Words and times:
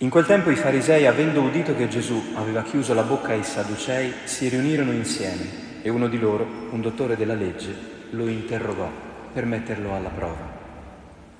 In 0.00 0.10
quel 0.10 0.26
tempo 0.26 0.50
i 0.50 0.54
farisei, 0.54 1.08
avendo 1.08 1.40
udito 1.40 1.74
che 1.74 1.88
Gesù 1.88 2.32
aveva 2.36 2.62
chiuso 2.62 2.94
la 2.94 3.02
bocca 3.02 3.32
ai 3.32 3.42
sadducei, 3.42 4.12
si 4.26 4.48
riunirono 4.48 4.92
insieme 4.92 5.82
e 5.82 5.90
uno 5.90 6.06
di 6.06 6.20
loro, 6.20 6.46
un 6.70 6.80
dottore 6.80 7.16
della 7.16 7.34
legge, 7.34 7.74
lo 8.10 8.28
interrogò 8.28 8.88
per 9.32 9.44
metterlo 9.44 9.96
alla 9.96 10.08
prova. 10.10 10.56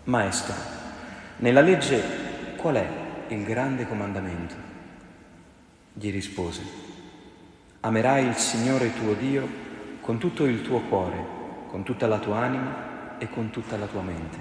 Maestro, 0.05 0.55
nella 1.37 1.61
legge 1.61 2.03
qual 2.57 2.75
è 2.75 2.89
il 3.29 3.45
grande 3.45 3.87
comandamento? 3.87 4.55
Gli 5.93 6.11
rispose, 6.11 6.63
amerai 7.79 8.27
il 8.27 8.35
Signore 8.35 8.93
tuo 8.93 9.13
Dio 9.13 9.47
con 10.01 10.19
tutto 10.19 10.47
il 10.47 10.63
tuo 10.63 10.81
cuore, 10.81 11.25
con 11.69 11.85
tutta 11.85 12.09
la 12.09 12.19
tua 12.19 12.39
anima 12.39 13.19
e 13.19 13.29
con 13.31 13.51
tutta 13.51 13.77
la 13.77 13.87
tua 13.87 14.03
mente. 14.03 14.39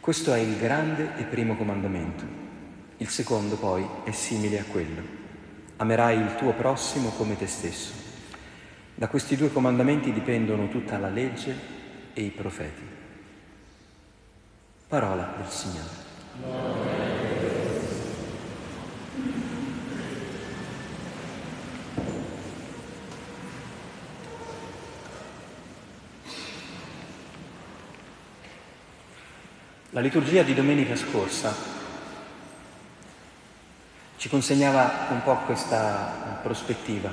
Questo 0.00 0.34
è 0.34 0.38
il 0.38 0.58
grande 0.58 1.12
e 1.16 1.22
primo 1.22 1.56
comandamento. 1.56 2.41
Il 3.02 3.08
secondo 3.08 3.56
poi 3.56 3.84
è 4.04 4.12
simile 4.12 4.60
a 4.60 4.64
quello. 4.64 5.02
Amerai 5.78 6.20
il 6.20 6.36
tuo 6.36 6.52
prossimo 6.52 7.08
come 7.08 7.36
te 7.36 7.48
stesso. 7.48 7.90
Da 8.94 9.08
questi 9.08 9.34
due 9.34 9.50
comandamenti 9.50 10.12
dipendono 10.12 10.68
tutta 10.68 10.98
la 10.98 11.08
legge 11.08 11.52
e 12.12 12.22
i 12.22 12.30
profeti. 12.30 12.82
Parola 14.86 15.34
del 15.36 15.50
Signore. 15.50 16.10
La 29.90 30.00
liturgia 30.00 30.44
di 30.44 30.54
domenica 30.54 30.94
scorsa 30.94 31.81
ci 34.22 34.28
consegnava 34.28 35.08
un 35.10 35.20
po' 35.24 35.34
questa 35.38 36.38
prospettiva. 36.44 37.10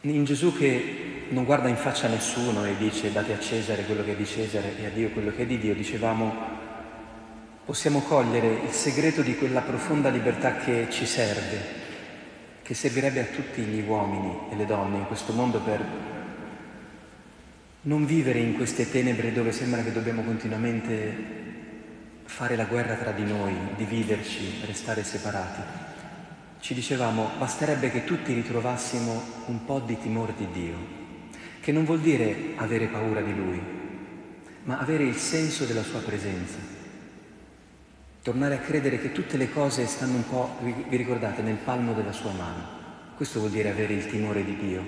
In 0.00 0.24
Gesù 0.24 0.52
che 0.56 1.26
non 1.28 1.44
guarda 1.44 1.68
in 1.68 1.76
faccia 1.76 2.06
a 2.06 2.10
nessuno 2.10 2.64
e 2.64 2.76
dice 2.76 3.12
date 3.12 3.34
a 3.34 3.38
Cesare 3.38 3.84
quello 3.84 4.02
che 4.02 4.14
è 4.14 4.16
di 4.16 4.26
Cesare 4.26 4.76
e 4.80 4.86
a 4.86 4.88
Dio 4.88 5.10
quello 5.10 5.30
che 5.30 5.42
è 5.42 5.46
di 5.46 5.58
Dio, 5.58 5.74
dicevamo 5.74 6.34
possiamo 7.64 8.00
cogliere 8.00 8.62
il 8.64 8.72
segreto 8.72 9.22
di 9.22 9.36
quella 9.36 9.60
profonda 9.60 10.08
libertà 10.08 10.56
che 10.56 10.88
ci 10.90 11.06
serve, 11.06 11.60
che 12.62 12.74
servirebbe 12.74 13.20
a 13.20 13.32
tutti 13.32 13.62
gli 13.62 13.84
uomini 13.86 14.38
e 14.50 14.56
le 14.56 14.66
donne 14.66 14.96
in 14.96 15.06
questo 15.06 15.32
mondo 15.32 15.60
per 15.60 15.80
non 17.82 18.06
vivere 18.06 18.40
in 18.40 18.56
queste 18.56 18.90
tenebre 18.90 19.32
dove 19.32 19.52
sembra 19.52 19.84
che 19.84 19.92
dobbiamo 19.92 20.24
continuamente 20.24 21.42
fare 22.24 22.56
la 22.56 22.64
guerra 22.64 22.94
tra 22.94 23.12
di 23.12 23.24
noi, 23.24 23.54
dividerci, 23.76 24.62
restare 24.64 25.02
separati. 25.04 25.60
Ci 26.60 26.74
dicevamo, 26.74 27.30
basterebbe 27.38 27.90
che 27.90 28.04
tutti 28.04 28.32
ritrovassimo 28.32 29.22
un 29.46 29.64
po' 29.64 29.80
di 29.80 29.98
timore 29.98 30.34
di 30.36 30.46
Dio, 30.52 30.76
che 31.60 31.72
non 31.72 31.84
vuol 31.84 32.00
dire 32.00 32.52
avere 32.56 32.86
paura 32.86 33.20
di 33.20 33.34
Lui, 33.34 33.60
ma 34.64 34.78
avere 34.78 35.04
il 35.04 35.16
senso 35.16 35.64
della 35.64 35.82
Sua 35.82 36.00
presenza. 36.00 36.58
Tornare 38.22 38.54
a 38.54 38.60
credere 38.60 39.00
che 39.00 39.10
tutte 39.10 39.36
le 39.36 39.50
cose 39.50 39.86
stanno 39.86 40.16
un 40.16 40.28
po', 40.28 40.56
vi 40.60 40.96
ricordate, 40.96 41.42
nel 41.42 41.56
palmo 41.56 41.92
della 41.92 42.12
Sua 42.12 42.30
mano. 42.32 42.80
Questo 43.16 43.40
vuol 43.40 43.50
dire 43.50 43.70
avere 43.70 43.94
il 43.94 44.06
timore 44.06 44.44
di 44.44 44.56
Dio. 44.56 44.84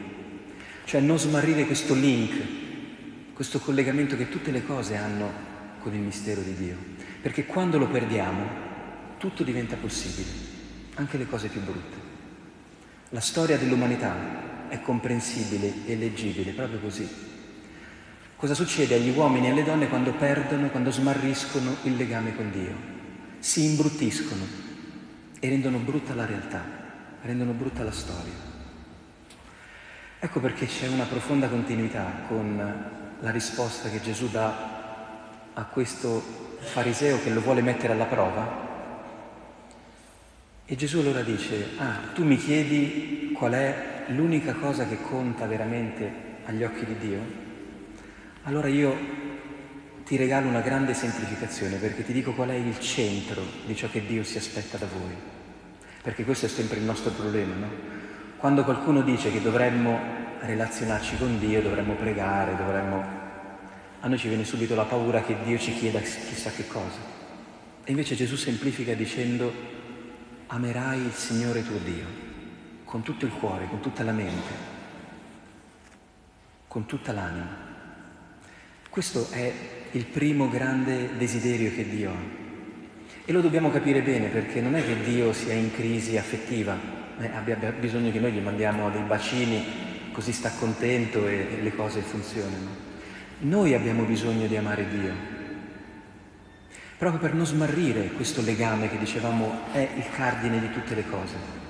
Cioè 0.84 1.00
non 1.00 1.18
smarrire 1.18 1.66
questo 1.66 1.94
link, 1.94 3.32
questo 3.32 3.58
collegamento 3.58 4.16
che 4.16 4.28
tutte 4.28 4.52
le 4.52 4.64
cose 4.64 4.96
hanno 4.96 5.52
con 5.84 5.94
il 5.94 6.00
mistero 6.00 6.40
di 6.40 6.54
Dio. 6.54 6.76
Perché 7.20 7.44
quando 7.44 7.76
lo 7.76 7.86
perdiamo 7.86 8.62
tutto 9.18 9.44
diventa 9.44 9.76
possibile, 9.76 10.30
anche 10.94 11.18
le 11.18 11.26
cose 11.26 11.48
più 11.48 11.60
brutte. 11.60 12.12
La 13.10 13.20
storia 13.20 13.58
dell'umanità 13.58 14.68
è 14.68 14.80
comprensibile 14.80 15.86
e 15.86 15.94
leggibile 15.96 16.52
proprio 16.52 16.80
così. 16.80 17.06
Cosa 18.34 18.54
succede 18.54 18.94
agli 18.94 19.10
uomini 19.10 19.46
e 19.46 19.50
alle 19.50 19.62
donne 19.62 19.88
quando 19.88 20.12
perdono, 20.14 20.70
quando 20.70 20.90
smarriscono 20.90 21.76
il 21.82 21.96
legame 21.96 22.34
con 22.34 22.50
Dio? 22.50 22.74
Si 23.38 23.64
imbruttiscono 23.64 24.42
e 25.38 25.48
rendono 25.48 25.78
brutta 25.78 26.14
la 26.14 26.24
realtà, 26.24 26.64
rendono 27.20 27.52
brutta 27.52 27.84
la 27.84 27.92
storia. 27.92 28.52
Ecco 30.18 30.40
perché 30.40 30.64
c'è 30.64 30.88
una 30.88 31.04
profonda 31.04 31.48
continuità 31.48 32.22
con 32.26 32.56
la 33.20 33.30
risposta 33.30 33.90
che 33.90 34.00
Gesù 34.00 34.30
dà 34.30 34.73
a 35.54 35.64
questo 35.64 36.22
fariseo 36.58 37.22
che 37.22 37.30
lo 37.30 37.40
vuole 37.40 37.62
mettere 37.62 37.92
alla 37.92 38.04
prova. 38.04 38.62
E 40.66 40.76
Gesù 40.76 40.98
allora 40.98 41.22
dice, 41.22 41.70
ah, 41.76 41.98
tu 42.14 42.24
mi 42.24 42.36
chiedi 42.36 43.32
qual 43.34 43.52
è 43.52 44.04
l'unica 44.08 44.54
cosa 44.54 44.86
che 44.86 45.00
conta 45.00 45.46
veramente 45.46 46.12
agli 46.46 46.62
occhi 46.64 46.84
di 46.86 46.98
Dio? 46.98 47.20
Allora 48.44 48.68
io 48.68 49.22
ti 50.04 50.16
regalo 50.16 50.48
una 50.48 50.60
grande 50.60 50.92
semplificazione 50.92 51.76
perché 51.76 52.04
ti 52.04 52.12
dico 52.12 52.32
qual 52.32 52.50
è 52.50 52.54
il 52.54 52.78
centro 52.78 53.42
di 53.64 53.74
ciò 53.76 53.88
che 53.90 54.04
Dio 54.04 54.22
si 54.24 54.38
aspetta 54.38 54.76
da 54.76 54.86
voi. 54.86 55.14
Perché 56.02 56.24
questo 56.24 56.46
è 56.46 56.48
sempre 56.48 56.78
il 56.78 56.84
nostro 56.84 57.10
problema, 57.12 57.54
no? 57.54 57.68
Quando 58.36 58.64
qualcuno 58.64 59.00
dice 59.00 59.30
che 59.32 59.40
dovremmo 59.40 59.98
relazionarci 60.40 61.16
con 61.16 61.38
Dio, 61.38 61.62
dovremmo 61.62 61.94
pregare, 61.94 62.56
dovremmo 62.56 63.23
a 64.04 64.08
noi 64.08 64.18
ci 64.18 64.28
viene 64.28 64.44
subito 64.44 64.74
la 64.74 64.84
paura 64.84 65.22
che 65.22 65.34
Dio 65.44 65.58
ci 65.58 65.72
chieda 65.72 65.98
chissà 65.98 66.50
che 66.50 66.66
cosa. 66.66 66.98
E 67.84 67.90
invece 67.90 68.14
Gesù 68.14 68.36
semplifica 68.36 68.92
dicendo 68.92 69.50
amerai 70.48 71.00
il 71.00 71.12
Signore 71.12 71.64
tuo 71.64 71.78
Dio 71.78 72.04
con 72.84 73.02
tutto 73.02 73.24
il 73.24 73.32
cuore, 73.32 73.66
con 73.66 73.80
tutta 73.80 74.02
la 74.02 74.12
mente, 74.12 74.52
con 76.68 76.84
tutta 76.84 77.12
l'anima. 77.12 77.56
Questo 78.90 79.30
è 79.30 79.52
il 79.92 80.04
primo 80.04 80.50
grande 80.50 81.16
desiderio 81.16 81.74
che 81.74 81.88
Dio 81.88 82.10
ha. 82.10 82.42
E 83.24 83.32
lo 83.32 83.40
dobbiamo 83.40 83.70
capire 83.70 84.02
bene 84.02 84.28
perché 84.28 84.60
non 84.60 84.74
è 84.74 84.84
che 84.84 85.02
Dio 85.02 85.32
sia 85.32 85.54
in 85.54 85.72
crisi 85.72 86.18
affettiva, 86.18 86.76
eh, 87.20 87.30
abbia 87.34 87.56
bisogno 87.70 88.12
che 88.12 88.20
noi 88.20 88.32
gli 88.32 88.40
mandiamo 88.40 88.90
dei 88.90 89.02
bacini 89.04 90.12
così 90.12 90.32
sta 90.32 90.50
contento 90.50 91.26
e, 91.26 91.56
e 91.56 91.62
le 91.62 91.74
cose 91.74 92.02
funzionano. 92.02 92.84
Noi 93.40 93.74
abbiamo 93.74 94.04
bisogno 94.04 94.46
di 94.46 94.56
amare 94.56 94.88
Dio, 94.88 95.12
proprio 96.96 97.20
per 97.20 97.34
non 97.34 97.44
smarrire 97.44 98.12
questo 98.12 98.40
legame 98.42 98.88
che 98.88 98.96
dicevamo 98.96 99.72
è 99.72 99.90
il 99.96 100.08
cardine 100.10 100.60
di 100.60 100.70
tutte 100.70 100.94
le 100.94 101.04
cose. 101.08 101.62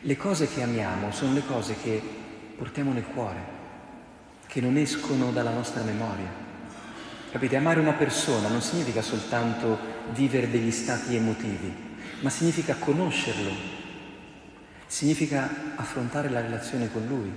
Le 0.00 0.16
cose 0.16 0.48
che 0.48 0.62
amiamo 0.62 1.12
sono 1.12 1.34
le 1.34 1.44
cose 1.44 1.76
che 1.80 2.02
portiamo 2.56 2.92
nel 2.92 3.04
cuore, 3.04 3.58
che 4.46 4.62
non 4.62 4.76
escono 4.78 5.30
dalla 5.30 5.52
nostra 5.52 5.82
memoria. 5.82 6.48
Capite? 7.30 7.56
Amare 7.56 7.80
una 7.80 7.92
persona 7.92 8.48
non 8.48 8.62
significa 8.62 9.02
soltanto 9.02 9.78
vivere 10.12 10.50
degli 10.50 10.72
stati 10.72 11.14
emotivi, 11.14 11.72
ma 12.20 12.30
significa 12.30 12.74
conoscerlo, 12.76 13.52
significa 14.86 15.74
affrontare 15.76 16.30
la 16.30 16.40
relazione 16.40 16.90
con 16.90 17.06
lui, 17.06 17.30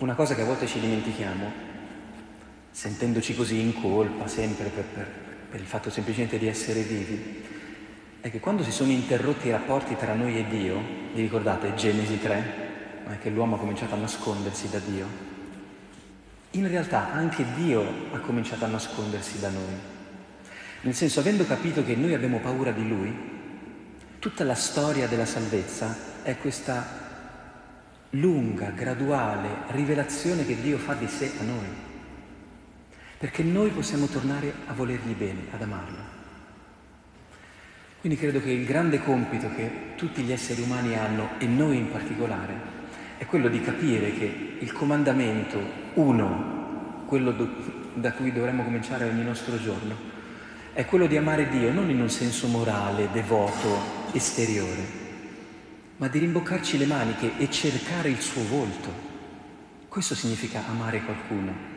Una 0.00 0.14
cosa 0.14 0.34
che 0.34 0.40
a 0.40 0.46
volte 0.46 0.66
ci 0.66 0.80
dimentichiamo, 0.80 1.52
sentendoci 2.70 3.36
così 3.36 3.60
in 3.60 3.78
colpa 3.78 4.26
sempre 4.28 4.70
per, 4.70 4.82
per, 4.84 5.06
per 5.50 5.60
il 5.60 5.66
fatto 5.66 5.90
semplicemente 5.90 6.38
di 6.38 6.48
essere 6.48 6.80
vivi, 6.80 7.44
è 8.22 8.30
che 8.30 8.40
quando 8.40 8.62
si 8.62 8.72
sono 8.72 8.92
interrotti 8.92 9.48
i 9.48 9.50
rapporti 9.50 9.96
tra 9.96 10.14
noi 10.14 10.38
e 10.38 10.46
Dio, 10.48 10.80
vi 11.12 11.20
ricordate 11.20 11.74
Genesi 11.74 12.18
3, 12.18 12.68
è 13.10 13.18
che 13.18 13.28
l'uomo 13.28 13.56
ha 13.56 13.58
cominciato 13.58 13.94
a 13.94 13.98
nascondersi 13.98 14.70
da 14.70 14.78
Dio, 14.78 15.06
in 16.52 16.66
realtà 16.66 17.12
anche 17.12 17.44
Dio 17.54 17.84
ha 18.12 18.18
cominciato 18.20 18.64
a 18.64 18.68
nascondersi 18.68 19.38
da 19.38 19.50
noi. 19.50 19.78
Nel 20.80 20.94
senso, 20.94 21.20
avendo 21.20 21.44
capito 21.44 21.84
che 21.84 21.94
noi 21.94 22.14
abbiamo 22.14 22.38
paura 22.38 22.70
di 22.70 22.88
Lui, 22.88 23.14
tutta 24.18 24.44
la 24.44 24.54
storia 24.54 25.06
della 25.06 25.26
salvezza 25.26 25.94
è 26.22 26.38
questa 26.38 26.99
lunga, 28.10 28.70
graduale 28.70 29.48
rivelazione 29.68 30.44
che 30.44 30.60
Dio 30.60 30.78
fa 30.78 30.94
di 30.94 31.06
sé 31.06 31.30
a 31.38 31.44
noi, 31.44 31.66
perché 33.18 33.42
noi 33.42 33.70
possiamo 33.70 34.06
tornare 34.06 34.52
a 34.66 34.72
volergli 34.72 35.12
bene, 35.12 35.46
ad 35.52 35.62
amarlo. 35.62 36.18
Quindi 38.00 38.18
credo 38.18 38.40
che 38.40 38.50
il 38.50 38.64
grande 38.64 39.02
compito 39.02 39.50
che 39.54 39.92
tutti 39.94 40.22
gli 40.22 40.32
esseri 40.32 40.62
umani 40.62 40.96
hanno, 40.96 41.38
e 41.38 41.46
noi 41.46 41.76
in 41.76 41.90
particolare, 41.90 42.78
è 43.18 43.26
quello 43.26 43.48
di 43.48 43.60
capire 43.60 44.12
che 44.12 44.56
il 44.58 44.72
comandamento 44.72 45.60
uno, 45.94 47.04
quello 47.06 47.32
da 47.94 48.12
cui 48.12 48.32
dovremmo 48.32 48.64
cominciare 48.64 49.04
ogni 49.04 49.22
nostro 49.22 49.60
giorno, 49.60 50.08
è 50.72 50.86
quello 50.86 51.06
di 51.06 51.16
amare 51.16 51.48
Dio 51.48 51.72
non 51.72 51.90
in 51.90 52.00
un 52.00 52.08
senso 52.08 52.46
morale, 52.46 53.08
devoto, 53.12 54.08
esteriore, 54.12 54.99
ma 56.00 56.08
di 56.08 56.18
rimboccarci 56.18 56.78
le 56.78 56.86
maniche 56.86 57.36
e 57.36 57.50
cercare 57.50 58.08
il 58.08 58.20
suo 58.20 58.42
volto. 58.44 58.90
Questo 59.86 60.14
significa 60.14 60.66
amare 60.66 61.04
qualcuno. 61.04 61.68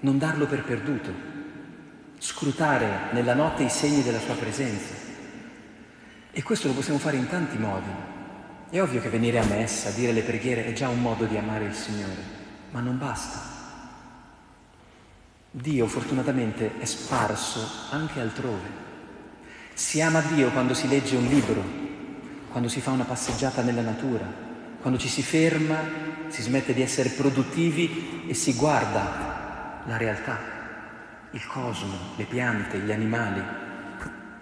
non 0.00 0.18
darlo 0.18 0.46
per 0.46 0.62
perduto, 0.62 1.10
scrutare 2.18 3.12
nella 3.12 3.32
notte 3.32 3.62
i 3.62 3.70
segni 3.70 4.02
della 4.02 4.20
sua 4.20 4.34
presenza. 4.34 4.92
E 6.30 6.42
questo 6.42 6.68
lo 6.68 6.74
possiamo 6.74 6.98
fare 6.98 7.16
in 7.16 7.26
tanti 7.26 7.56
modi. 7.56 7.88
È 8.68 8.80
ovvio 8.82 9.00
che 9.00 9.08
venire 9.08 9.38
a 9.38 9.46
messa, 9.46 9.90
dire 9.90 10.12
le 10.12 10.20
preghiere 10.20 10.66
è 10.66 10.72
già 10.74 10.88
un 10.88 11.00
modo 11.00 11.24
di 11.24 11.38
amare 11.38 11.64
il 11.64 11.74
Signore, 11.74 12.22
ma 12.70 12.80
non 12.80 12.98
basta. 12.98 13.40
Dio 15.50 15.86
fortunatamente 15.86 16.78
è 16.78 16.84
sparso 16.84 17.66
anche 17.90 18.20
altrove. 18.20 18.68
Si 19.72 20.02
ama 20.02 20.20
Dio 20.20 20.50
quando 20.50 20.74
si 20.74 20.86
legge 20.86 21.16
un 21.16 21.24
libro, 21.24 21.83
quando 22.54 22.70
si 22.70 22.80
fa 22.80 22.92
una 22.92 23.02
passeggiata 23.02 23.62
nella 23.62 23.80
natura, 23.80 24.24
quando 24.80 24.96
ci 24.96 25.08
si 25.08 25.22
ferma, 25.22 25.76
si 26.28 26.40
smette 26.40 26.72
di 26.72 26.82
essere 26.82 27.08
produttivi 27.08 28.22
e 28.28 28.34
si 28.34 28.54
guarda 28.54 29.82
la 29.84 29.96
realtà, 29.96 30.38
il 31.32 31.44
cosmo, 31.48 31.96
le 32.14 32.22
piante, 32.22 32.78
gli 32.78 32.92
animali. 32.92 33.42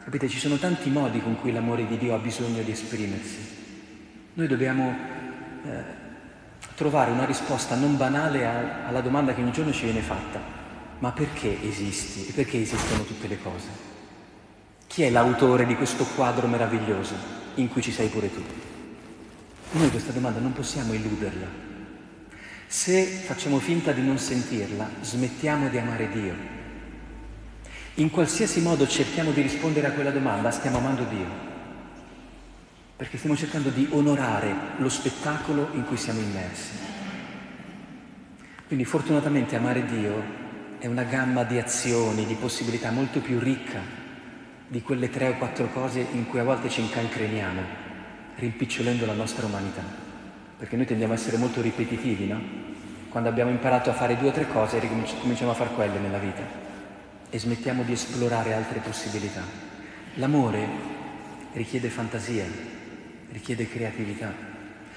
Capite, 0.04 0.28
ci 0.28 0.38
sono 0.38 0.58
tanti 0.58 0.90
modi 0.90 1.22
con 1.22 1.40
cui 1.40 1.52
l'amore 1.52 1.86
di 1.86 1.96
Dio 1.96 2.14
ha 2.14 2.18
bisogno 2.18 2.60
di 2.60 2.72
esprimersi. 2.72 3.38
Noi 4.34 4.46
dobbiamo 4.46 4.94
eh, 5.64 5.82
trovare 6.74 7.12
una 7.12 7.24
risposta 7.24 7.76
non 7.76 7.96
banale 7.96 8.44
a, 8.44 8.88
alla 8.88 9.00
domanda 9.00 9.32
che 9.32 9.40
ogni 9.40 9.52
giorno 9.52 9.72
ci 9.72 9.84
viene 9.84 10.02
fatta 10.02 10.38
ma 10.98 11.12
perché 11.12 11.62
esisti 11.62 12.26
e 12.28 12.32
perché 12.32 12.60
esistono 12.60 13.04
tutte 13.04 13.26
le 13.26 13.40
cose? 13.40 13.68
Chi 14.86 15.02
è 15.02 15.08
l'autore 15.08 15.64
di 15.64 15.76
questo 15.76 16.04
quadro 16.14 16.46
meraviglioso 16.46 17.40
in 17.54 17.68
cui 17.68 17.82
ci 17.82 17.92
sei 17.92 18.08
pure 18.08 18.32
tu? 18.32 18.42
Noi 19.72 19.90
questa 19.90 20.12
domanda 20.12 20.38
non 20.38 20.52
possiamo 20.52 20.92
illuderla. 20.92 21.46
Se 22.66 23.04
facciamo 23.04 23.58
finta 23.58 23.92
di 23.92 24.02
non 24.02 24.18
sentirla, 24.18 24.88
smettiamo 25.00 25.68
di 25.68 25.78
amare 25.78 26.08
Dio. 26.10 26.34
In 27.94 28.10
qualsiasi 28.10 28.60
modo 28.60 28.86
cerchiamo 28.86 29.30
di 29.32 29.42
rispondere 29.42 29.86
a 29.86 29.92
quella 29.92 30.10
domanda, 30.10 30.50
stiamo 30.50 30.78
amando 30.78 31.04
Dio. 31.04 31.50
Perché 32.96 33.16
stiamo 33.16 33.36
cercando 33.36 33.70
di 33.70 33.86
onorare 33.90 34.54
lo 34.78 34.88
spettacolo 34.88 35.70
in 35.72 35.84
cui 35.84 35.96
siamo 35.96 36.20
immersi. 36.20 36.70
Quindi 38.66 38.84
fortunatamente 38.84 39.56
amare 39.56 39.84
Dio 39.84 40.22
è 40.78 40.86
una 40.86 41.02
gamma 41.02 41.44
di 41.44 41.58
azioni, 41.58 42.26
di 42.26 42.34
possibilità 42.34 42.90
molto 42.90 43.20
più 43.20 43.38
ricca 43.38 44.00
di 44.72 44.80
quelle 44.80 45.10
tre 45.10 45.28
o 45.28 45.34
quattro 45.34 45.68
cose 45.68 46.00
in 46.12 46.26
cui 46.26 46.38
a 46.38 46.44
volte 46.44 46.70
ci 46.70 46.80
incancreniamo, 46.80 47.60
rimpicciolendo 48.36 49.04
la 49.04 49.12
nostra 49.12 49.44
umanità. 49.44 49.82
Perché 50.56 50.76
noi 50.76 50.86
tendiamo 50.86 51.12
a 51.12 51.16
essere 51.16 51.36
molto 51.36 51.60
ripetitivi, 51.60 52.26
no? 52.26 52.40
Quando 53.10 53.28
abbiamo 53.28 53.50
imparato 53.50 53.90
a 53.90 53.92
fare 53.92 54.16
due 54.16 54.30
o 54.30 54.32
tre 54.32 54.48
cose, 54.48 54.78
ricominciamo 54.78 55.50
a 55.50 55.54
fare 55.54 55.74
quelle 55.74 55.98
nella 55.98 56.16
vita 56.16 56.40
e 57.28 57.38
smettiamo 57.38 57.82
di 57.82 57.92
esplorare 57.92 58.54
altre 58.54 58.78
possibilità. 58.78 59.42
L'amore 60.14 60.66
richiede 61.52 61.90
fantasia, 61.90 62.46
richiede 63.30 63.68
creatività. 63.68 64.32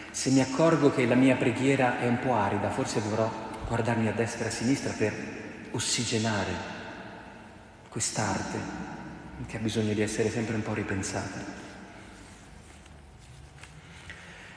Se 0.10 0.30
mi 0.30 0.40
accorgo 0.40 0.90
che 0.90 1.06
la 1.06 1.16
mia 1.16 1.36
preghiera 1.36 2.00
è 2.00 2.08
un 2.08 2.20
po' 2.20 2.34
arida, 2.34 2.70
forse 2.70 3.02
dovrò 3.02 3.30
guardarmi 3.68 4.08
a 4.08 4.14
destra 4.14 4.46
e 4.46 4.48
a 4.48 4.52
sinistra 4.52 4.94
per 4.94 5.14
ossigenare 5.72 6.54
quest'arte 7.90 8.85
che 9.46 9.58
ha 9.58 9.60
bisogno 9.60 9.94
di 9.94 10.02
essere 10.02 10.30
sempre 10.30 10.56
un 10.56 10.64
po' 10.64 10.74
ripensata. 10.74 11.64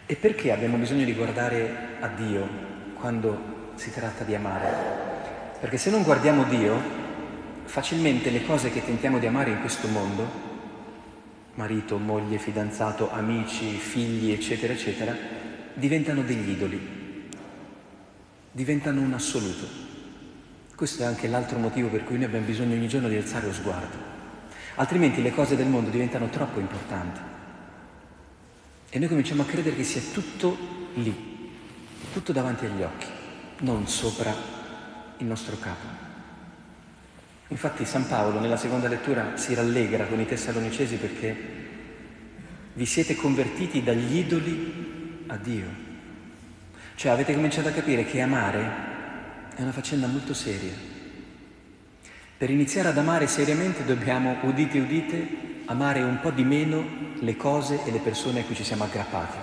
E 0.07 0.15
perché 0.15 0.53
abbiamo 0.53 0.77
bisogno 0.77 1.05
di 1.05 1.13
guardare 1.13 1.97
a 2.01 2.09
Dio 2.09 2.49
quando 2.95 3.73
si 3.75 3.93
tratta 3.93 4.25
di 4.25 4.35
amare? 4.35 4.97
Perché 5.61 5.77
se 5.77 5.91
non 5.91 6.03
guardiamo 6.03 6.45
Dio, 6.45 6.81
facilmente 7.65 8.31
le 8.31 8.45
cose 8.47 8.71
che 8.71 8.85
tentiamo 8.85 9.19
di 9.19 9.27
amare 9.27 9.51
in 9.51 9.61
questo 9.61 9.89
mondo, 9.89 10.47
marito, 11.55 11.99
moglie, 11.99 12.39
fidanzato, 12.39 13.11
amici, 13.13 13.77
figli, 13.77 14.31
eccetera, 14.31 14.73
eccetera, 14.73 15.15
diventano 15.75 16.23
degli 16.23 16.51
idoli, 16.51 17.29
diventano 18.53 19.01
un 19.01 19.13
assoluto. 19.13 19.67
Questo 20.75 21.03
è 21.03 21.07
anche 21.07 21.27
l'altro 21.27 21.59
motivo 21.59 21.89
per 21.89 22.05
cui 22.05 22.17
noi 22.17 22.27
abbiamo 22.27 22.47
bisogno 22.47 22.75
ogni 22.75 22.89
giorno 22.89 23.09
di 23.09 23.17
alzare 23.17 23.47
lo 23.47 23.53
sguardo. 23.53 24.18
Altrimenti 24.79 25.23
le 25.23 25.33
cose 25.33 25.57
del 25.57 25.67
mondo 25.67 25.91
diventano 25.91 26.29
troppo 26.29 26.61
importanti. 26.61 27.21
E 28.91 28.99
noi 29.01 29.09
cominciamo 29.09 29.43
a 29.43 29.45
credere 29.45 29.75
che 29.75 29.83
sia 29.83 30.01
tutto 30.13 30.57
lì, 30.95 31.51
tutto 32.13 32.33
davanti 32.33 32.65
agli 32.65 32.83
occhi, 32.83 33.07
non 33.59 33.89
sopra 33.89 34.33
il 35.17 35.27
nostro 35.27 35.59
capo. 35.59 36.07
Infatti 37.49 37.85
San 37.85 38.07
Paolo 38.07 38.39
nella 38.39 38.57
seconda 38.57 38.87
lettura 38.87 39.37
si 39.37 39.53
rallegra 39.53 40.05
con 40.05 40.21
i 40.21 40.27
tessalonicesi 40.27 40.95
perché 40.97 41.37
vi 42.75 42.87
siete 42.87 43.17
convertiti 43.17 43.83
dagli 43.83 44.19
idoli 44.19 45.25
a 45.27 45.37
Dio. 45.37 45.67
Cioè 46.95 47.11
avete 47.11 47.35
cominciato 47.35 47.67
a 47.67 47.73
capire 47.73 48.05
che 48.05 48.21
amare 48.21 48.71
è 49.57 49.63
una 49.63 49.73
faccenda 49.73 50.07
molto 50.07 50.35
seria. 50.35 50.88
Per 52.39 52.51
iniziare 52.51 52.87
ad 52.87 52.97
amare 52.97 53.27
seriamente 53.27 53.85
dobbiamo, 53.85 54.37
udite 54.43 54.79
udite, 54.79 55.27
amare 55.65 56.03
un 56.03 56.21
po' 56.21 56.31
di 56.31 56.45
meno 56.45 56.87
le 57.19 57.37
cose 57.37 57.85
e 57.85 57.91
le 57.91 57.99
persone 57.99 58.41
a 58.41 58.45
cui 58.45 58.55
ci 58.55 58.63
siamo 58.63 58.85
aggrappati 58.85 59.37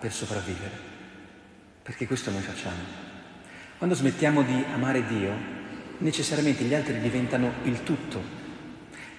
per 0.00 0.12
sopravvivere. 0.12 0.76
Perché 1.80 2.08
questo 2.08 2.32
noi 2.32 2.42
facciamo. 2.42 2.82
Quando 3.78 3.94
smettiamo 3.94 4.42
di 4.42 4.64
amare 4.72 5.06
Dio, 5.06 5.32
necessariamente 5.98 6.64
gli 6.64 6.74
altri 6.74 6.98
diventano 6.98 7.52
il 7.62 7.84
tutto. 7.84 8.20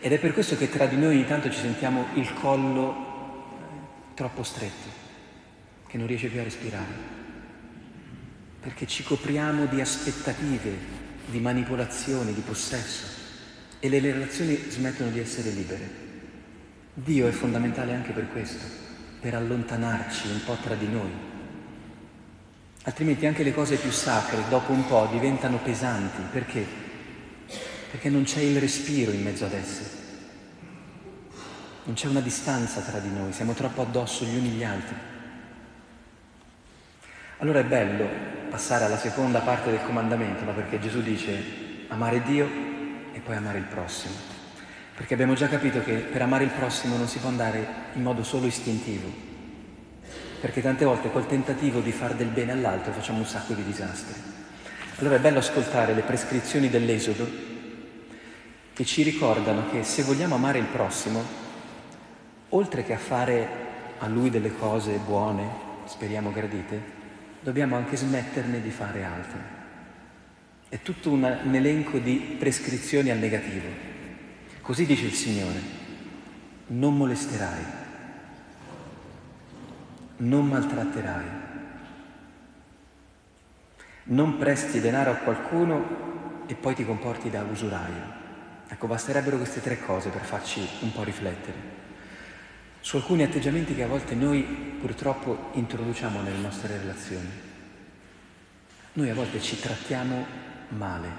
Ed 0.01 0.11
è 0.11 0.19
per 0.19 0.33
questo 0.33 0.57
che 0.57 0.69
tra 0.69 0.85
di 0.85 0.97
noi 0.97 1.15
ogni 1.15 1.25
tanto 1.25 1.49
ci 1.49 1.59
sentiamo 1.59 2.07
il 2.15 2.33
collo 2.33 2.91
eh, 2.91 4.13
troppo 4.13 4.43
stretto, 4.43 4.89
che 5.87 5.97
non 5.97 6.05
riesce 6.05 6.27
più 6.27 6.41
a 6.41 6.43
respirare 6.43 7.15
perché 8.65 8.87
ci 8.87 9.03
copriamo 9.03 9.67
di 9.67 9.79
aspettative, 9.79 11.03
di 11.25 11.39
manipolazioni, 11.39 12.33
di 12.33 12.41
possesso 12.41 13.05
e 13.79 13.89
le 13.89 13.99
relazioni 13.99 14.55
smettono 14.69 15.09
di 15.09 15.19
essere 15.19 15.49
libere. 15.51 16.03
Dio 16.93 17.27
è 17.27 17.31
fondamentale 17.31 17.93
anche 17.93 18.11
per 18.11 18.29
questo, 18.31 18.63
per 19.19 19.35
allontanarci 19.35 20.27
un 20.27 20.41
po' 20.45 20.57
tra 20.61 20.75
di 20.75 20.87
noi. 20.87 21.11
Altrimenti 22.83 23.25
anche 23.25 23.43
le 23.43 23.53
cose 23.53 23.77
più 23.77 23.91
sacre 23.91 24.43
dopo 24.47 24.71
un 24.71 24.85
po' 24.85 25.07
diventano 25.11 25.57
pesanti. 25.57 26.21
Perché? 26.31 26.65
Perché 27.91 28.09
non 28.09 28.23
c'è 28.23 28.41
il 28.41 28.59
respiro 28.59 29.11
in 29.11 29.23
mezzo 29.23 29.45
ad 29.45 29.53
esse. 29.53 30.03
Non 31.85 31.95
c'è 31.95 32.07
una 32.07 32.21
distanza 32.21 32.81
tra 32.81 32.99
di 32.99 33.09
noi, 33.09 33.31
siamo 33.33 33.53
troppo 33.53 33.81
addosso 33.81 34.25
gli 34.25 34.35
uni 34.35 34.49
gli 34.49 34.63
altri. 34.63 34.95
Allora 37.39 37.59
è 37.59 37.65
bello 37.65 38.07
passare 38.49 38.85
alla 38.85 38.97
seconda 38.97 39.41
parte 39.41 39.69
del 39.69 39.83
comandamento, 39.83 40.45
no? 40.45 40.53
perché 40.53 40.79
Gesù 40.79 41.01
dice 41.01 41.43
amare 41.89 42.21
Dio 42.21 42.47
e 43.11 43.19
poi 43.19 43.35
amare 43.35 43.57
il 43.57 43.65
prossimo. 43.65 44.13
Perché 44.95 45.15
abbiamo 45.15 45.33
già 45.33 45.49
capito 45.49 45.83
che 45.83 45.95
per 45.95 46.21
amare 46.21 46.45
il 46.45 46.51
prossimo 46.51 46.95
non 46.95 47.09
si 47.09 47.19
può 47.19 47.27
andare 47.27 47.67
in 47.93 48.03
modo 48.03 48.23
solo 48.23 48.45
istintivo, 48.45 49.11
perché 50.39 50.61
tante 50.61 50.85
volte 50.85 51.11
col 51.11 51.27
tentativo 51.27 51.81
di 51.81 51.91
fare 51.91 52.15
del 52.15 52.29
bene 52.29 52.53
all'altro 52.53 52.93
facciamo 52.93 53.17
un 53.17 53.25
sacco 53.25 53.53
di 53.53 53.65
disastri. 53.65 54.15
Allora 54.99 55.15
è 55.15 55.19
bello 55.19 55.39
ascoltare 55.39 55.93
le 55.93 56.03
prescrizioni 56.03 56.69
dell'Esodo 56.69 57.27
che 58.71 58.85
ci 58.85 59.03
ricordano 59.03 59.69
che 59.69 59.83
se 59.83 60.03
vogliamo 60.03 60.35
amare 60.35 60.59
il 60.59 60.65
prossimo, 60.65 61.21
oltre 62.49 62.85
che 62.85 62.93
a 62.93 62.97
fare 62.97 63.47
a 63.97 64.07
lui 64.07 64.29
delle 64.29 64.55
cose 64.55 64.99
buone, 65.05 65.49
speriamo 65.83 66.31
gradite, 66.31 67.03
dobbiamo 67.45 67.75
anche 67.75 67.95
smetterne 67.95 68.59
di 68.59 68.71
fare 68.71 69.03
altre. 69.03 69.39
È 70.67 70.81
tutto 70.81 71.11
un, 71.11 71.41
un 71.43 71.53
elenco 71.53 71.99
di 71.99 72.35
prescrizioni 72.39 73.11
al 73.11 73.19
negativo. 73.19 73.67
Così 74.61 74.87
dice 74.87 75.05
il 75.05 75.13
Signore, 75.13 75.59
non 76.67 76.97
molesterai, 76.97 77.63
non 80.17 80.47
maltratterai, 80.47 81.25
non 84.05 84.37
presti 84.37 84.79
denaro 84.79 85.11
a 85.11 85.17
qualcuno 85.17 86.43
e 86.47 86.55
poi 86.55 86.73
ti 86.73 86.83
comporti 86.83 87.29
da 87.29 87.43
usuraio. 87.43 88.23
Ecco, 88.67 88.87
basterebbero 88.87 89.37
queste 89.37 89.61
tre 89.61 89.79
cose 89.79 90.09
per 90.09 90.23
farci 90.23 90.67
un 90.79 90.91
po' 90.91 91.03
riflettere 91.03 91.84
su 92.85 92.97
alcuni 92.97 93.23
atteggiamenti 93.23 93.73
che 93.73 93.81
a 93.81 93.87
volte 93.87 94.13
noi 94.13 94.43
purtroppo 94.43 95.49
introduciamo 95.53 96.21
nelle 96.21 96.37
nostre 96.37 96.77
relazioni. 96.77 97.27
Noi 98.93 99.09
a 99.09 99.15
volte 99.15 99.41
ci 99.41 99.59
trattiamo 99.59 100.23
male, 100.67 101.09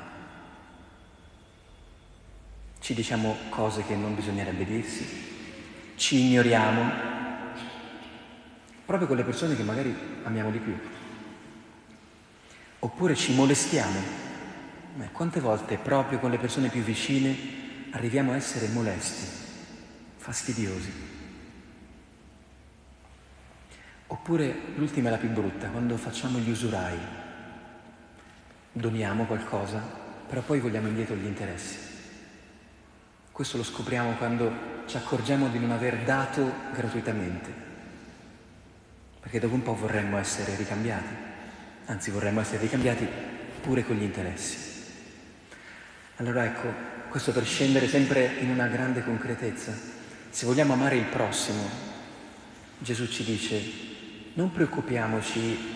ci 2.78 2.94
diciamo 2.94 3.36
cose 3.48 3.82
che 3.82 3.96
non 3.96 4.14
bisognerebbe 4.14 4.64
dirsi, 4.64 5.04
ci 5.96 6.26
ignoriamo, 6.26 6.92
proprio 8.84 9.08
con 9.08 9.16
le 9.16 9.24
persone 9.24 9.56
che 9.56 9.64
magari 9.64 9.92
amiamo 10.22 10.52
di 10.52 10.58
più, 10.58 10.78
oppure 12.78 13.16
ci 13.16 13.34
molestiamo. 13.34 13.98
Eh, 15.00 15.10
quante 15.10 15.40
volte 15.40 15.78
proprio 15.78 16.20
con 16.20 16.30
le 16.30 16.38
persone 16.38 16.68
più 16.68 16.82
vicine 16.82 17.36
arriviamo 17.90 18.30
a 18.30 18.36
essere 18.36 18.68
molesti, 18.68 19.26
fastidiosi? 20.16 21.15
Oppure 24.08 24.54
l'ultima 24.76 25.08
è 25.08 25.10
la 25.10 25.18
più 25.18 25.30
brutta, 25.30 25.68
quando 25.68 25.96
facciamo 25.96 26.38
gli 26.38 26.50
usurai, 26.50 26.98
doniamo 28.72 29.24
qualcosa, 29.24 29.82
però 30.28 30.42
poi 30.42 30.60
vogliamo 30.60 30.86
indietro 30.86 31.16
gli 31.16 31.26
interessi. 31.26 31.76
Questo 33.32 33.56
lo 33.56 33.64
scopriamo 33.64 34.12
quando 34.12 34.74
ci 34.86 34.96
accorgiamo 34.96 35.48
di 35.48 35.58
non 35.58 35.72
aver 35.72 36.04
dato 36.04 36.52
gratuitamente, 36.72 37.52
perché 39.20 39.40
dopo 39.40 39.54
un 39.54 39.62
po' 39.62 39.74
vorremmo 39.74 40.18
essere 40.18 40.54
ricambiati, 40.54 41.14
anzi 41.86 42.10
vorremmo 42.10 42.40
essere 42.40 42.58
ricambiati 42.58 43.06
pure 43.60 43.84
con 43.84 43.96
gli 43.96 44.02
interessi. 44.02 44.74
Allora 46.16 46.44
ecco, 46.44 46.72
questo 47.08 47.32
per 47.32 47.44
scendere 47.44 47.88
sempre 47.88 48.36
in 48.40 48.50
una 48.50 48.68
grande 48.68 49.02
concretezza. 49.02 49.74
Se 50.30 50.46
vogliamo 50.46 50.74
amare 50.74 50.96
il 50.96 51.06
prossimo, 51.06 51.68
Gesù 52.78 53.06
ci 53.08 53.24
dice, 53.24 53.94
non 54.36 54.52
preoccupiamoci 54.52 55.74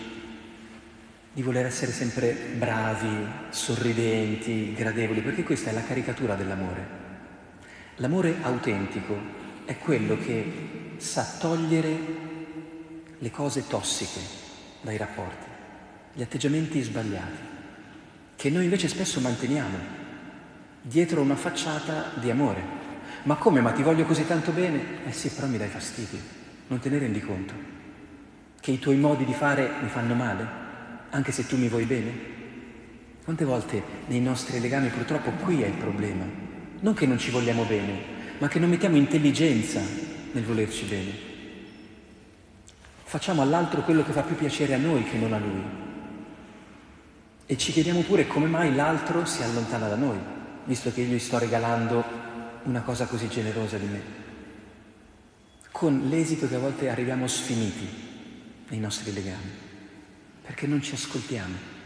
di 1.33 1.41
voler 1.41 1.65
essere 1.65 1.91
sempre 1.91 2.33
bravi, 2.55 3.25
sorridenti, 3.49 4.73
gradevoli, 4.73 5.21
perché 5.21 5.43
questa 5.43 5.71
è 5.71 5.73
la 5.73 5.83
caricatura 5.83 6.35
dell'amore. 6.35 6.99
L'amore 7.95 8.35
autentico 8.41 9.17
è 9.65 9.77
quello 9.77 10.17
che 10.17 10.93
sa 10.97 11.37
togliere 11.39 11.97
le 13.17 13.31
cose 13.31 13.65
tossiche 13.67 14.19
dai 14.81 14.97
rapporti, 14.97 15.45
gli 16.13 16.21
atteggiamenti 16.21 16.81
sbagliati, 16.81 17.49
che 18.35 18.49
noi 18.49 18.65
invece 18.65 18.87
spesso 18.87 19.19
manteniamo 19.21 19.77
dietro 20.81 21.21
una 21.21 21.35
facciata 21.35 22.11
di 22.19 22.29
amore. 22.29 22.79
Ma 23.23 23.35
come? 23.35 23.61
Ma 23.61 23.71
ti 23.71 23.81
voglio 23.81 24.05
così 24.05 24.25
tanto 24.27 24.51
bene? 24.51 25.05
Eh 25.07 25.13
sì, 25.13 25.29
però 25.29 25.47
mi 25.47 25.57
dai 25.57 25.67
fastidio. 25.69 26.19
Non 26.67 26.79
te 26.79 26.89
ne 26.89 26.99
rendi 26.99 27.21
conto? 27.21 27.70
Che 28.61 28.71
i 28.71 28.79
tuoi 28.79 28.95
modi 28.95 29.25
di 29.25 29.33
fare 29.33 29.69
mi 29.81 29.89
fanno 29.89 30.13
male, 30.13 30.47
anche 31.09 31.33
se 31.33 31.45
tu 31.45 31.57
mi 31.57 31.67
vuoi 31.67 31.83
bene? 31.83 32.11
Quante 33.25 33.43
volte 33.43 33.83
nei 34.07 34.21
nostri 34.21 34.61
legami 34.61 34.87
purtroppo 34.87 35.31
qui 35.31 35.61
è 35.61 35.67
il 35.67 35.73
problema 35.73 36.49
non 36.81 36.93
che 36.93 37.05
non 37.05 37.17
ci 37.17 37.31
vogliamo 37.31 37.63
bene, 37.63 37.99
ma 38.39 38.47
che 38.47 38.59
non 38.59 38.69
mettiamo 38.69 38.95
intelligenza 38.95 39.81
nel 40.31 40.43
volerci 40.43 40.85
bene. 40.85 41.29
Facciamo 43.03 43.41
all'altro 43.41 43.81
quello 43.81 44.03
che 44.03 44.11
fa 44.11 44.21
più 44.21 44.35
piacere 44.35 44.73
a 44.73 44.77
noi 44.77 45.03
che 45.03 45.17
non 45.17 45.33
a 45.33 45.37
lui. 45.37 45.63
E 47.45 47.57
ci 47.57 47.71
chiediamo 47.71 48.01
pure 48.01 48.27
come 48.27 48.47
mai 48.47 48.73
l'altro 48.73 49.25
si 49.25 49.43
allontana 49.43 49.87
da 49.87 49.95
noi, 49.95 50.17
visto 50.65 50.91
che 50.91 51.01
io 51.01 51.13
gli 51.13 51.19
sto 51.19 51.37
regalando 51.37 52.03
una 52.63 52.81
cosa 52.81 53.05
così 53.05 53.27
generosa 53.27 53.77
di 53.77 53.85
me. 53.85 54.01
Con 55.71 56.07
l'esito 56.09 56.47
che 56.47 56.55
a 56.55 56.59
volte 56.59 56.89
arriviamo 56.89 57.27
sfiniti 57.27 58.09
nei 58.71 58.79
nostri 58.79 59.13
legami, 59.13 59.51
perché 60.41 60.65
non 60.65 60.81
ci 60.81 60.95
ascoltiamo. 60.95 61.79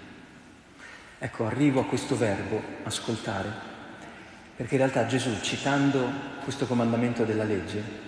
Ecco, 1.18 1.46
arrivo 1.46 1.80
a 1.82 1.86
questo 1.86 2.15
verbo, 2.15 2.62
ascoltare, 2.84 3.51
perché 4.56 4.75
in 4.75 4.82
realtà 4.82 5.08
Gesù, 5.08 5.32
citando 5.42 6.08
questo 6.44 6.68
comandamento 6.68 7.25
della 7.25 7.44
legge, 7.44 8.04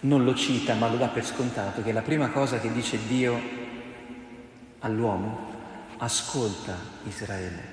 non 0.00 0.24
lo 0.24 0.34
cita 0.34 0.74
ma 0.74 0.88
lo 0.88 0.96
dà 0.96 1.06
per 1.06 1.24
scontato 1.24 1.82
che 1.82 1.92
la 1.92 2.02
prima 2.02 2.28
cosa 2.28 2.58
che 2.58 2.72
dice 2.72 2.98
Dio 3.06 3.40
all'uomo, 4.80 5.52
ascolta 5.98 6.76
Israele, 7.06 7.72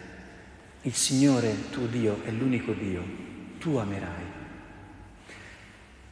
il 0.84 0.94
Signore 0.94 1.70
tuo 1.72 1.88
Dio 1.88 2.24
è 2.24 2.30
l'unico 2.30 2.74
Dio, 2.74 3.04
tu 3.58 3.76
amerai. 3.76 4.40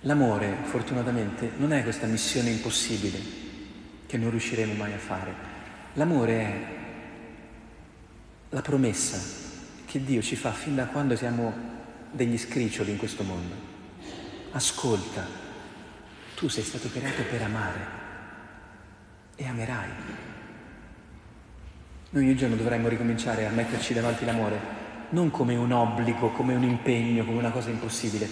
L'amore, 0.01 0.58
fortunatamente, 0.63 1.51
non 1.58 1.74
è 1.74 1.84
questa 1.84 2.08
missione 2.08 2.50
impossibile 2.50 3.49
che 4.10 4.18
non 4.18 4.32
riusciremo 4.32 4.74
mai 4.74 4.92
a 4.92 4.98
fare. 4.98 5.32
L'amore 5.94 6.34
è 6.34 6.66
la 8.50 8.62
promessa 8.62 9.20
che 9.86 10.04
Dio 10.04 10.24
ci 10.24 10.36
fa 10.36 10.51
fin 10.51 10.74
da 10.74 10.88
quando 10.88 11.16
siamo 11.16 11.54
degli 12.10 12.36
scriccioli 12.36 12.89
in 12.89 12.98
questo 12.98 13.22
mondo. 13.22 13.54
Ascolta, 14.50 15.24
tu 16.34 16.48
sei 16.48 16.63
stato 16.63 16.89
creato 16.89 17.22
per 17.30 17.44
amare 17.44 17.80
e 19.36 19.46
amerai. 19.46 19.89
Noi 22.10 22.24
ogni 22.24 22.36
giorno 22.36 22.56
dovremmo 22.56 22.88
ricominciare 22.88 23.46
a 23.46 23.51
metterci 23.51 23.94
davanti 23.94 24.25
l'amore, 24.25 24.60
non 25.10 25.30
come 25.30 25.56
un 25.56 25.72
obbligo, 25.72 26.32
come 26.32 26.56
un 26.56 26.63
impegno, 26.63 27.25
come 27.25 27.38
una 27.38 27.51
cosa 27.51 27.70
impossibile, 27.70 28.28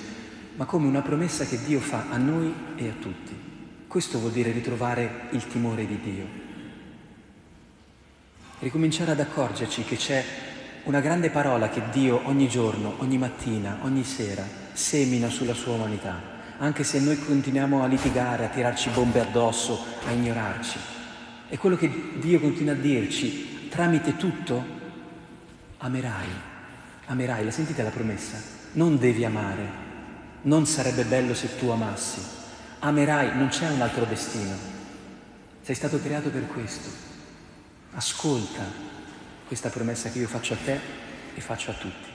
ma 0.56 0.66
come 0.66 0.88
una 0.88 1.04
promessa 1.04 1.46
che 1.46 1.64
Dio 1.64 1.80
fa 1.80 2.08
a 2.10 2.18
noi 2.18 2.52
e 2.78 2.90
a 2.90 2.94
tutti. 3.00 3.57
Questo 3.88 4.20
vuol 4.20 4.34
dire 4.34 4.52
ritrovare 4.52 5.30
il 5.32 5.48
timore 5.48 5.88
di 5.88 6.00
Dio. 6.02 6.26
Ricominciare 8.60 9.12
ad 9.12 9.20
accorgerci 9.22 9.84
che 9.86 9.96
c'è 9.96 10.24
una 10.84 11.00
grande 11.00 11.30
parola 11.30 11.70
che 11.70 11.82
Dio 11.92 12.20
ogni 12.26 12.50
giorno, 12.50 12.96
ogni 12.98 13.18
mattina, 13.18 13.80
ogni 13.84 14.04
sera 14.04 14.46
semina 14.74 15.30
sulla 15.30 15.54
sua 15.54 15.74
umanità, 15.74 16.20
anche 16.58 16.84
se 16.84 17.00
noi 17.00 17.18
continuiamo 17.18 17.82
a 17.82 17.88
litigare, 17.88 18.46
a 18.46 18.50
tirarci 18.50 18.90
bombe 18.90 19.22
addosso, 19.22 19.82
a 20.06 20.12
ignorarci. 20.12 20.78
E 21.48 21.58
quello 21.58 21.78
che 21.78 21.90
Dio 22.20 22.42
continua 22.42 22.74
a 22.74 22.78
dirci, 22.78 23.70
tramite 23.70 24.18
tutto, 24.18 24.66
amerai, 25.78 26.28
amerai, 27.06 27.46
la 27.46 27.52
sentite 27.52 27.84
la 27.84 27.90
promessa? 27.90 28.38
Non 28.74 28.98
devi 28.98 29.24
amare, 29.24 29.70
non 30.42 30.66
sarebbe 30.66 31.06
bello 31.06 31.34
se 31.34 31.58
tu 31.58 31.70
amassi, 31.70 32.37
amerai, 32.80 33.36
non 33.38 33.48
c'è 33.50 33.70
un 33.70 33.82
altro 33.82 34.06
destino, 34.06 34.56
sei 35.62 35.76
stato 35.76 36.02
creato 36.02 36.30
per 36.30 36.48
questo. 36.48 36.90
Ascolta, 37.92 38.64
questa 39.48 39.70
promessa 39.70 40.10
che 40.10 40.20
io 40.20 40.28
faccio 40.28 40.54
a 40.54 40.58
te 40.64 40.80
e 41.34 41.42
faccio 41.42 41.72
a 41.72 41.74
tutti. 41.74 42.10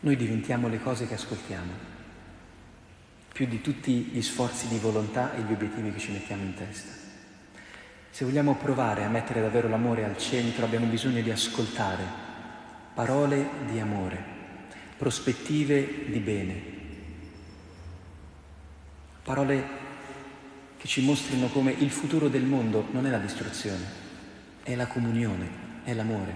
Noi 0.00 0.16
diventiamo 0.16 0.68
le 0.68 0.80
cose 0.80 1.06
che 1.06 1.14
ascoltiamo, 1.14 1.72
più 3.32 3.46
di 3.46 3.60
tutti 3.60 3.92
gli 4.12 4.22
sforzi 4.22 4.68
di 4.68 4.78
volontà 4.78 5.34
e 5.34 5.42
gli 5.42 5.52
obiettivi 5.52 5.92
che 5.92 5.98
ci 5.98 6.12
mettiamo 6.12 6.42
in 6.42 6.54
testa. 6.54 6.92
Se 8.10 8.24
vogliamo 8.24 8.54
provare 8.54 9.04
a 9.04 9.08
mettere 9.08 9.40
davvero 9.40 9.68
l'amore 9.68 10.04
al 10.04 10.16
centro, 10.16 10.64
abbiamo 10.64 10.86
bisogno 10.86 11.20
di 11.20 11.30
ascoltare 11.30 12.24
parole 12.94 13.48
di 13.70 13.78
amore, 13.78 14.22
prospettive 14.96 16.06
di 16.06 16.18
bene, 16.20 16.62
parole 19.26 19.66
che 20.76 20.86
ci 20.86 21.04
mostrino 21.04 21.48
come 21.48 21.72
il 21.72 21.90
futuro 21.90 22.28
del 22.28 22.44
mondo 22.44 22.86
non 22.92 23.06
è 23.06 23.10
la 23.10 23.18
distruzione, 23.18 23.84
è 24.62 24.76
la 24.76 24.86
comunione, 24.86 25.82
è 25.82 25.92
l'amore. 25.94 26.32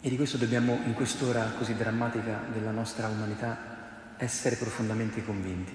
E 0.00 0.08
di 0.08 0.16
questo 0.16 0.38
dobbiamo, 0.38 0.78
in 0.86 0.94
quest'ora 0.94 1.52
così 1.58 1.76
drammatica 1.76 2.44
della 2.50 2.70
nostra 2.70 3.08
umanità, 3.08 4.14
essere 4.16 4.56
profondamente 4.56 5.22
convinti, 5.22 5.72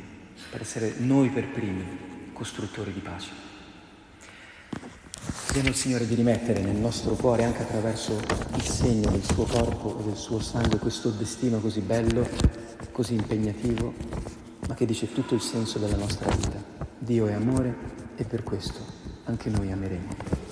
per 0.50 0.62
essere 0.62 0.96
noi 0.98 1.30
per 1.30 1.50
primi 1.50 2.32
costruttori 2.34 2.92
di 2.92 3.00
pace. 3.00 3.30
Chiediamo 5.46 5.68
al 5.70 5.76
Signore 5.76 6.08
di 6.08 6.16
rimettere 6.16 6.62
nel 6.62 6.78
nostro 6.78 7.14
cuore, 7.14 7.44
anche 7.44 7.62
attraverso 7.62 8.20
il 8.56 8.64
segno 8.64 9.12
del 9.12 9.24
suo 9.24 9.44
corpo 9.44 10.00
e 10.00 10.04
del 10.06 10.16
suo 10.16 10.40
sangue, 10.40 10.80
questo 10.80 11.12
destino 11.12 11.60
così 11.60 11.82
bello, 11.82 12.28
così 12.92 13.14
impegnativo, 13.14 13.94
ma 14.68 14.74
che 14.74 14.86
dice 14.86 15.12
tutto 15.12 15.34
il 15.34 15.42
senso 15.42 15.80
della 15.80 15.98
nostra 15.98 16.34
vita. 16.34 16.64
Dio 16.98 17.28
è 17.28 17.34
amore 17.34 17.76
e 18.16 18.24
per 18.24 18.44
questo 18.44 18.80
anche 19.26 19.50
noi 19.50 19.72
ameremo. 19.72 20.47